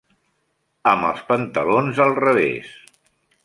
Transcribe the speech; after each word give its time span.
Amb 0.93 1.05
els 1.11 1.21
pantalons 1.29 2.03
al 2.07 2.17
revés! 2.25 2.77